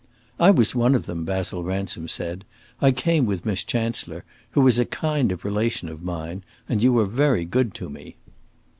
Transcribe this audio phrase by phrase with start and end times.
[0.39, 2.43] "I was one of them," Basil Ransom said;
[2.81, 6.91] "I came with Miss Chancellor, who is a kind of relation of mine, and you
[6.91, 8.15] were very good to me."